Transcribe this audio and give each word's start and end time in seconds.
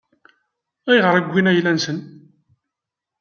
Ayɣer 0.89 1.15
i 1.17 1.21
wwin 1.23 1.49
ayla-nsen? 1.51 1.99